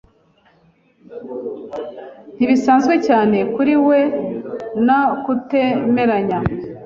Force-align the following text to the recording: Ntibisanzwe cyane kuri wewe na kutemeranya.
Ntibisanzwe 2.35 2.93
cyane 3.07 3.37
kuri 3.53 3.73
wewe 3.87 3.99
na 4.85 4.99
kutemeranya. 5.23 6.39